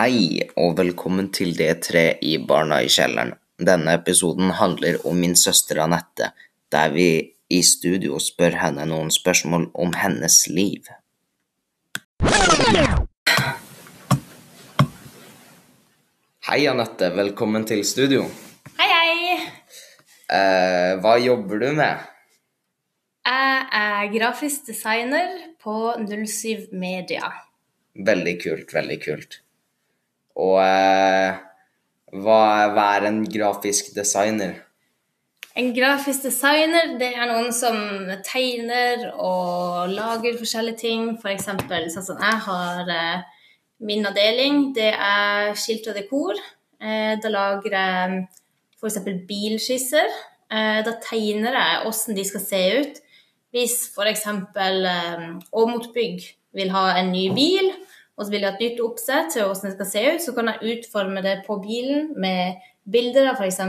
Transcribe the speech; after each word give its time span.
Hei 0.00 0.46
og 0.56 0.78
velkommen 0.78 1.26
til 1.28 1.50
D3 1.58 2.02
i 2.24 2.38
Barna 2.48 2.78
i 2.80 2.86
kjelleren. 2.88 3.34
Denne 3.60 3.98
episoden 3.98 4.54
handler 4.56 4.94
om 5.04 5.18
min 5.20 5.34
søster 5.36 5.76
Anette, 5.84 6.30
der 6.72 6.94
vi 6.94 7.08
i 7.52 7.58
studio 7.66 8.16
spør 8.22 8.56
henne 8.62 8.86
noen 8.88 9.10
spørsmål 9.12 9.66
om 9.74 9.92
hennes 10.00 10.38
liv. 10.48 10.88
Hei 16.48 16.62
Anette, 16.72 17.12
velkommen 17.18 17.68
til 17.68 17.84
studio. 17.84 18.24
Hei, 18.80 18.88
hei! 18.94 19.36
Eh, 20.38 20.94
hva 21.04 21.18
jobber 21.20 21.60
du 21.66 21.68
med? 21.82 22.08
Jeg 23.28 23.68
er 23.82 24.08
grafisk 24.16 24.72
designer 24.72 25.36
på 25.60 25.76
07 26.00 26.72
Media. 26.72 27.34
Veldig 28.08 28.36
kult, 28.46 28.76
veldig 28.80 29.00
kult. 29.04 29.40
Og 30.40 30.56
eh, 30.64 31.38
hva, 32.16 32.40
hva 32.72 32.86
er 32.96 33.08
en 33.10 33.22
grafisk 33.28 33.92
designer? 33.96 34.56
En 35.58 35.72
grafisk 35.74 36.24
designer 36.28 36.94
det 37.00 37.10
er 37.10 37.26
noen 37.28 37.50
som 37.52 37.76
tegner 38.24 39.08
og 39.12 39.90
lager 39.92 40.38
forskjellige 40.38 40.80
ting. 40.80 41.12
F.eks. 41.18 41.50
sånn 41.50 42.06
som 42.06 42.22
jeg 42.22 42.40
har 42.46 42.90
eh, 42.94 43.44
min 43.84 44.06
avdeling, 44.06 44.70
det 44.76 44.92
er 44.94 45.52
skilt 45.58 45.88
og 45.90 45.98
dekor. 45.98 46.38
Eh, 46.80 47.16
da 47.20 47.32
lager 47.32 47.76
jeg 47.76 48.20
f.eks. 48.80 49.00
bilskisser. 49.28 50.10
Eh, 50.50 50.80
da 50.86 50.96
tegner 51.04 51.58
jeg 51.58 51.78
hvordan 51.84 52.18
de 52.18 52.26
skal 52.30 52.46
se 52.46 52.64
ut. 52.80 53.00
Hvis 53.50 53.76
f.eks. 53.90 54.26
Åmot 55.50 55.90
Bygg 55.94 56.26
vil 56.56 56.70
ha 56.74 56.84
en 57.00 57.10
ny 57.14 57.26
bil, 57.34 57.72
og 58.20 58.26
så 58.26 58.34
vil 58.34 58.42
jeg 58.44 58.52
ha 58.52 58.56
et 58.58 58.62
nytt 58.66 58.80
oppsett 58.84 59.30
til 59.32 59.46
hvordan 59.46 59.64
det 59.64 59.76
skal 59.78 59.88
se 59.88 60.00
ut, 60.04 60.22
så 60.26 60.32
kan 60.36 60.50
jeg 60.50 60.74
utforme 60.74 61.22
det 61.24 61.38
på 61.46 61.56
bilen 61.62 62.10
med 62.20 62.60
bilder 62.84 63.30
av 63.30 63.40
f.eks. 63.40 63.60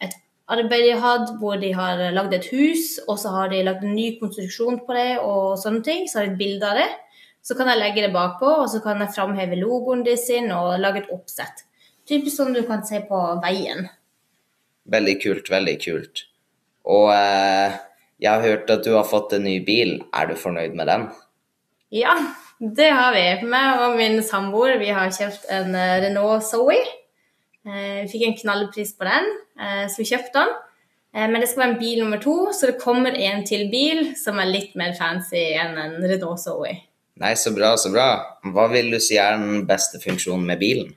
et 0.00 0.14
arbeid 0.52 0.86
de 0.86 0.94
har 0.94 1.02
hatt 1.04 1.34
hvor 1.40 1.58
de 1.60 1.74
har 1.76 2.00
lagd 2.16 2.32
et 2.38 2.48
hus, 2.54 2.96
og 3.04 3.18
så 3.20 3.34
har 3.34 3.52
de 3.52 3.60
lagd 3.66 3.84
en 3.84 3.92
ny 3.92 4.14
konstruksjon 4.20 4.80
på 4.86 4.96
det 4.96 5.18
og 5.20 5.58
sånne 5.60 5.84
ting. 5.84 6.06
Så 6.08 6.18
har 6.18 6.30
de 6.30 6.32
et 6.32 6.40
bilde 6.40 6.70
av 6.70 6.80
det. 6.80 6.88
Så 7.44 7.56
kan 7.58 7.68
jeg 7.68 7.82
legge 7.82 8.06
det 8.06 8.14
bakpå, 8.14 8.48
og 8.62 8.68
så 8.72 8.80
kan 8.80 9.02
jeg 9.02 9.12
framheve 9.12 9.58
logoen 9.60 10.04
de 10.06 10.16
sin 10.16 10.48
og 10.54 10.78
lage 10.80 11.02
et 11.02 11.12
oppsett. 11.12 11.66
Typisk 12.08 12.38
som 12.38 12.52
du 12.54 12.62
kan 12.64 12.80
se 12.86 13.02
på 13.08 13.18
veien. 13.42 13.90
Veldig 14.88 15.16
kult, 15.20 15.50
veldig 15.52 15.74
kult. 15.84 16.24
Og 16.88 17.10
eh, 17.12 17.76
jeg 18.22 18.30
har 18.32 18.46
hørt 18.46 18.72
at 18.72 18.86
du 18.86 18.94
har 18.96 19.04
fått 19.04 19.36
en 19.36 19.44
ny 19.44 19.58
bil. 19.66 19.98
Er 20.16 20.30
du 20.30 20.34
fornøyd 20.38 20.78
med 20.78 20.88
den? 20.88 21.10
Ja, 21.92 22.16
det 22.62 22.90
har 22.94 23.14
vi. 23.14 23.22
Meg 23.50 23.80
og 23.82 23.96
min 23.98 24.20
samboer 24.22 24.78
vi 24.78 24.92
har 24.94 25.10
kjøpt 25.10 25.48
en 25.50 25.74
eh, 25.74 25.96
Renault 26.04 26.44
Zoe. 26.46 26.76
Eh, 27.66 28.02
Vi 28.04 28.10
fikk 28.12 28.26
en 28.28 28.36
knallpris 28.38 28.94
på 28.98 29.08
den, 29.08 29.26
eh, 29.58 29.88
så 29.90 30.02
vi 30.02 30.06
kjøpte 30.12 30.38
den. 30.38 30.54
Men 31.12 31.42
det 31.42 31.50
skal 31.50 31.60
være 31.60 31.72
en 31.74 31.80
bil 31.82 31.98
nummer 32.00 32.20
to, 32.22 32.34
så 32.56 32.70
det 32.70 32.78
kommer 32.80 33.12
en 33.12 33.42
til 33.44 33.66
bil 33.68 34.14
som 34.16 34.38
er 34.40 34.48
litt 34.48 34.70
mer 34.80 34.94
fancy 34.96 35.42
enn 35.60 35.74
en 35.76 35.98
Renault 36.00 36.40
Zoe. 36.40 36.70
Nei, 37.20 37.34
så 37.36 37.52
bra, 37.52 37.74
så 37.76 37.90
bra. 37.92 38.06
Hva 38.48 38.64
vil 38.72 38.88
du 38.94 38.96
si 38.96 39.18
er 39.20 39.36
den 39.36 39.66
beste 39.68 40.00
funksjonen 40.00 40.46
med 40.48 40.62
bilen? 40.62 40.94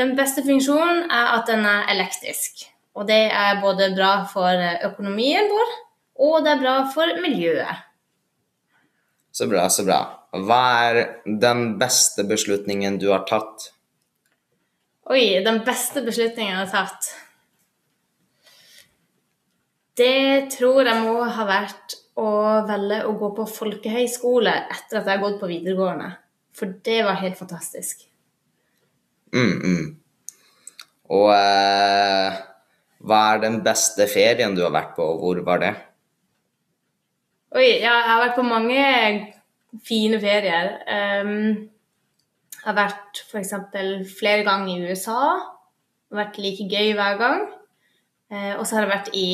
Den 0.00 0.14
beste 0.16 0.40
funksjonen 0.46 1.04
er 1.12 1.34
at 1.34 1.52
den 1.52 1.68
er 1.68 1.84
elektrisk. 1.92 2.64
Og 2.96 3.04
det 3.10 3.26
er 3.28 3.60
både 3.60 3.90
bra 3.92 4.22
for 4.30 4.64
økonomien 4.88 5.52
vår, 5.52 5.76
og 6.24 6.38
det 6.46 6.54
er 6.54 6.62
bra 6.64 6.78
for 6.94 7.20
miljøet. 7.20 7.84
Så 9.36 9.46
bra, 9.46 9.66
så 9.68 9.84
bra. 9.84 9.98
Hva 10.32 10.58
er 10.86 10.98
den 11.28 11.74
beste 11.76 12.24
beslutningen 12.24 12.94
du 12.96 13.10
har 13.10 13.26
tatt? 13.28 13.66
Oi, 15.12 15.42
den 15.44 15.58
beste 15.66 16.00
beslutningen 16.06 16.54
jeg 16.54 16.62
har 16.62 16.70
tatt 16.72 17.10
Det 20.00 20.48
tror 20.56 20.88
jeg 20.88 21.02
må 21.04 21.20
ha 21.36 21.44
vært 21.46 21.98
å 22.16 22.30
velge 22.66 23.02
å 23.04 23.12
gå 23.20 23.30
på 23.36 23.46
folkehøyskole 23.58 24.54
etter 24.72 25.02
at 25.02 25.04
jeg 25.04 25.12
har 25.12 25.22
gått 25.26 25.36
på 25.42 25.50
videregående. 25.50 26.08
For 26.56 26.72
det 26.88 27.02
var 27.04 27.20
helt 27.20 27.36
fantastisk. 27.36 28.06
Mm, 29.36 29.52
mm. 29.60 29.86
Og 31.12 31.28
eh, 31.36 32.40
hva 33.04 33.20
er 33.34 33.44
den 33.44 33.60
beste 33.68 34.08
ferien 34.08 34.56
du 34.56 34.64
har 34.64 34.72
vært 34.72 34.96
på, 34.96 35.12
og 35.12 35.20
hvor 35.20 35.44
var 35.44 35.60
det? 35.60 35.74
Oi, 37.54 37.66
ja, 37.78 37.92
jeg 37.94 38.08
har 38.10 38.22
vært 38.24 38.38
på 38.40 38.42
mange 38.42 38.86
fine 39.86 40.18
ferier. 40.18 40.72
Um, 40.90 41.68
jeg 42.56 42.64
har 42.64 42.74
vært 42.74 43.20
f.eks. 43.22 43.52
flere 44.18 44.42
ganger 44.46 44.72
i 44.72 44.88
USA. 44.90 45.20
Det 46.06 46.16
har 46.16 46.24
vært 46.24 46.40
like 46.42 46.66
gøy 46.66 46.90
hver 46.98 47.20
gang. 47.20 47.44
Uh, 48.32 48.58
og 48.58 48.64
så 48.66 48.76
har 48.76 48.86
jeg 48.86 48.94
vært 48.96 49.12
i 49.14 49.28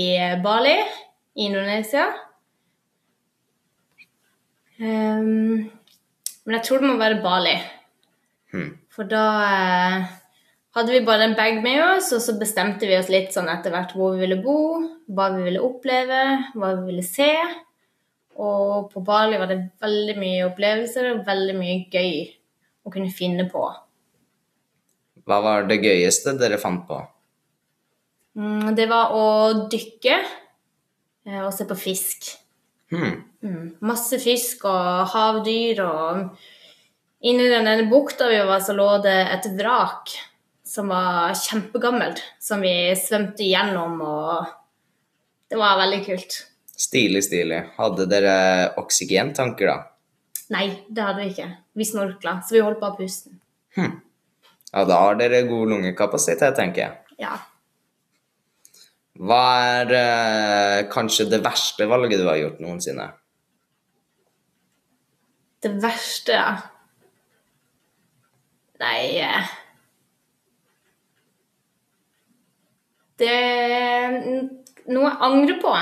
Bali 0.44 0.76
i 0.76 1.48
Indonesia. 1.48 2.10
Um, 4.76 5.72
men 6.44 6.58
jeg 6.58 6.66
tror 6.68 6.84
det 6.84 6.92
må 6.92 7.00
være 7.00 7.22
Bali. 7.24 7.56
Hmm. 8.52 8.70
For 8.92 9.08
da 9.08 9.24
uh, 9.40 10.14
hadde 10.76 10.92
vi 10.92 11.04
bare 11.08 11.30
en 11.30 11.36
bag 11.40 11.64
med 11.64 11.80
oss, 11.86 12.12
og 12.12 12.20
så 12.20 12.36
bestemte 12.36 12.84
vi 12.84 13.00
oss 13.00 13.08
litt 13.12 13.32
sånn 13.32 13.48
etter 13.48 13.72
hvert 13.72 13.96
hvor 13.96 14.12
vi 14.12 14.26
ville 14.26 14.42
bo, 14.44 14.82
hva 15.08 15.32
vi 15.32 15.48
ville 15.48 15.64
oppleve, 15.64 16.24
hva 16.52 16.76
vi 16.76 16.90
ville 16.92 17.08
se. 17.08 17.32
Og 18.41 18.91
på 18.93 19.03
Bali 19.04 19.38
var 19.41 19.50
det 19.50 19.59
veldig 19.82 20.15
mye 20.20 20.47
opplevelser 20.48 21.10
og 21.10 21.26
veldig 21.26 21.56
mye 21.59 21.81
gøy 21.93 22.15
å 22.82 22.93
kunne 22.93 23.12
finne 23.12 23.48
på. 23.50 23.65
Hva 25.28 25.38
var 25.44 25.69
det 25.69 25.82
gøyeste 25.84 26.34
dere 26.41 26.59
fant 26.59 26.87
på? 26.88 26.98
Mm, 28.38 28.72
det 28.75 28.88
var 28.91 29.12
å 29.15 29.26
dykke 29.70 30.16
eh, 30.16 31.43
og 31.43 31.53
se 31.54 31.69
på 31.69 31.76
fisk. 31.78 32.32
Hmm. 32.93 33.20
Mm, 33.44 33.69
masse 33.84 34.19
fisk 34.22 34.66
og 34.69 35.12
havdyr 35.12 35.84
og 35.84 36.26
Inni 37.22 37.44
denne 37.47 37.84
bukta 37.87 38.26
vi 38.26 38.41
var, 38.43 38.59
så 38.66 38.75
lå 38.75 38.97
det 39.04 39.14
et 39.31 39.44
vrak 39.54 40.10
som 40.66 40.88
var 40.91 41.37
kjempegammelt, 41.38 42.19
som 42.43 42.64
vi 42.64 42.72
svømte 42.99 43.47
gjennom, 43.47 44.00
og 44.03 44.49
det 45.47 45.60
var 45.60 45.78
veldig 45.84 46.00
kult. 46.03 46.38
Stilig, 46.82 47.22
stilig. 47.28 47.60
Hadde 47.76 48.09
dere 48.10 48.34
oksygentanker, 48.81 49.70
da? 49.70 49.76
Nei, 50.53 50.66
det 50.91 51.04
hadde 51.06 51.22
vi 51.22 51.31
ikke. 51.31 51.48
Vi 51.78 51.87
snorkla, 51.87 52.41
så 52.43 52.56
vi 52.56 52.65
holdt 52.65 52.81
bare 52.82 52.98
pusten. 52.98 53.38
Hm. 53.76 53.94
Ja, 54.72 54.84
da 54.88 54.98
har 55.04 55.16
dere 55.20 55.44
god 55.47 55.70
lungekapasitet, 55.72 56.56
tenker 56.59 56.82
jeg. 56.82 57.16
Ja. 57.22 57.37
Hva 59.22 59.43
er 59.76 59.94
eh, 59.94 60.78
kanskje 60.91 61.28
det 61.31 61.43
verste 61.44 61.87
valget 61.88 62.22
du 62.22 62.26
har 62.26 62.41
gjort 62.41 62.62
noensinne? 62.65 63.10
Det 65.62 65.70
verste 65.82 66.34
ja. 66.34 66.54
Nei 68.82 69.03
eh, 69.22 69.50
Det 73.20 73.37
noe 74.91 75.04
jeg 75.06 75.20
angrer 75.28 75.60
på, 75.62 75.75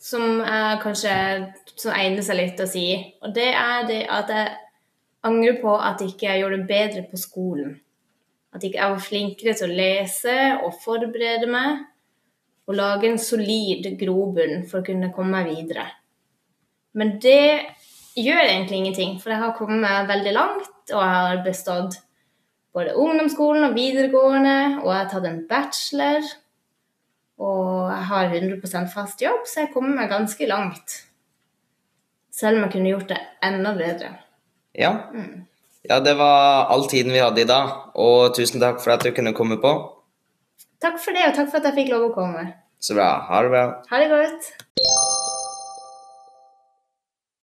som 0.00 0.40
jeg 0.40 0.80
kanskje 0.82 1.14
som 1.76 1.92
egner 1.92 2.24
seg 2.24 2.38
litt 2.38 2.60
å 2.62 2.68
si. 2.68 2.88
Og 3.20 3.34
det 3.36 3.50
er 3.52 3.86
det 3.88 4.00
at 4.08 4.32
jeg 4.32 4.56
angrer 5.28 5.60
på 5.60 5.76
at 5.76 6.00
jeg 6.00 6.14
ikke 6.14 6.38
gjorde 6.40 6.60
det 6.62 6.68
bedre 6.70 7.06
på 7.10 7.20
skolen. 7.20 7.76
At 8.50 8.64
jeg 8.64 8.72
ikke 8.72 8.90
var 8.94 9.04
flinkere 9.04 9.54
til 9.54 9.68
å 9.70 9.78
lese 9.78 10.36
og 10.64 10.78
forberede 10.82 11.46
meg 11.50 11.84
og 12.70 12.76
lage 12.78 13.10
en 13.10 13.20
solid 13.20 13.86
grobunn 13.98 14.64
for 14.70 14.80
å 14.80 14.86
kunne 14.86 15.12
komme 15.14 15.40
meg 15.40 15.52
videre. 15.56 15.86
Men 16.94 17.16
det 17.22 17.66
gjør 18.18 18.42
egentlig 18.42 18.80
ingenting, 18.80 19.16
for 19.20 19.32
jeg 19.32 19.42
har 19.42 19.56
kommet 19.58 19.82
meg 19.82 20.08
veldig 20.10 20.32
langt, 20.34 20.70
og 20.90 20.98
jeg 20.98 21.16
har 21.16 21.42
bestått 21.44 21.98
både 22.74 22.94
ungdomsskolen 22.98 23.68
og 23.68 23.74
videregående, 23.74 24.56
og 24.82 24.88
jeg 24.90 24.98
har 24.98 25.10
tatt 25.10 25.28
en 25.30 25.42
bachelor. 25.50 26.30
Og 27.40 27.88
jeg 27.88 28.06
har 28.10 28.34
100% 28.36 28.90
fast 28.92 29.22
jobb, 29.24 29.46
så 29.48 29.64
jeg 29.64 29.72
kommer 29.72 29.96
meg 29.96 30.10
ganske 30.12 30.48
langt. 30.48 30.96
Selv 32.32 32.58
om 32.58 32.66
jeg 32.66 32.74
kunne 32.74 32.92
gjort 32.92 33.08
det 33.12 33.20
enda 33.44 33.72
bedre. 33.76 34.10
Ja. 34.76 34.92
ja, 35.88 36.00
det 36.04 36.14
var 36.20 36.68
all 36.72 36.84
tiden 36.88 37.12
vi 37.12 37.22
hadde 37.22 37.42
i 37.42 37.48
dag. 37.48 37.72
Og 37.96 38.34
tusen 38.36 38.60
takk 38.62 38.82
for 38.84 38.94
at 38.94 39.04
du 39.04 39.10
kunne 39.16 39.34
komme 39.36 39.56
på. 39.62 39.72
Takk 40.80 41.00
for 41.00 41.16
det, 41.16 41.26
og 41.28 41.36
takk 41.36 41.50
for 41.52 41.60
at 41.60 41.70
jeg 41.70 41.78
fikk 41.82 41.94
lov 41.94 42.10
å 42.10 42.14
komme. 42.14 42.44
Så 42.80 42.96
bra. 42.96 43.08
Ha 43.28 43.42
det 43.44 43.52
bra. 43.52 43.64
Ha 43.90 44.00
det 44.00 44.12
godt. 44.12 44.52